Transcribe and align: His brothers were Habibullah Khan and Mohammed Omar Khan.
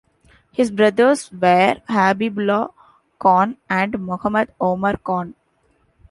His 0.51 0.71
brothers 0.71 1.31
were 1.31 1.75
Habibullah 1.87 2.73
Khan 3.19 3.57
and 3.69 3.99
Mohammed 4.03 4.51
Omar 4.59 4.97
Khan. 4.97 5.35